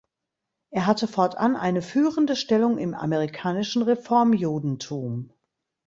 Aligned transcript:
Er 0.71 0.87
hatte 0.87 1.07
fortan 1.07 1.55
eine 1.55 1.83
führende 1.83 2.35
Stellung 2.35 2.79
im 2.79 2.95
amerikanischen 2.95 3.83
Reformjudentum. 3.83 5.31